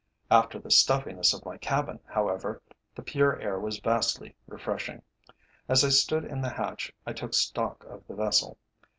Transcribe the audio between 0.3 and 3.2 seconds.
After the stuffiness of my cabin, however, the